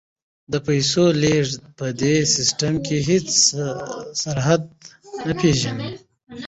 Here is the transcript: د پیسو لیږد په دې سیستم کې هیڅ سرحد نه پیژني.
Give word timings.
د 0.51 0.53
پیسو 0.67 1.05
لیږد 1.21 1.59
په 1.77 1.85
دې 2.01 2.15
سیستم 2.35 2.73
کې 2.85 2.95
هیڅ 3.09 3.25
سرحد 4.21 4.63
نه 5.25 5.33
پیژني. 5.39 5.89